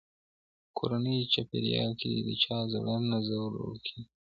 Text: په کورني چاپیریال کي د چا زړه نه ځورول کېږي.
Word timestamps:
په 0.65 0.69
کورني 0.77 1.17
چاپیریال 1.33 1.91
کي 1.99 2.09
د 2.27 2.29
چا 2.43 2.57
زړه 2.73 2.95
نه 3.09 3.17
ځورول 3.27 3.77
کېږي. 3.87 4.09